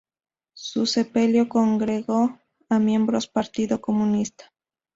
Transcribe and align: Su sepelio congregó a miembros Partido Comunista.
Su 0.55 0.87
sepelio 0.87 1.47
congregó 1.47 2.39
a 2.69 2.79
miembros 2.79 3.27
Partido 3.27 3.79
Comunista. 3.81 4.51